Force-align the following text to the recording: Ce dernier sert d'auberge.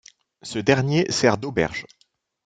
Ce 0.41 0.57
dernier 0.57 1.05
sert 1.11 1.37
d'auberge. 1.37 1.85